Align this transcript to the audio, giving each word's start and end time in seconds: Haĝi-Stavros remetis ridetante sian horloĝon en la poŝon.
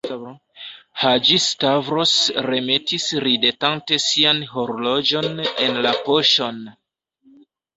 Haĝi-Stavros 1.01 2.13
remetis 2.47 3.05
ridetante 3.27 4.01
sian 4.07 4.41
horloĝon 4.55 5.31
en 5.67 5.79
la 5.89 5.93
poŝon. 6.09 6.59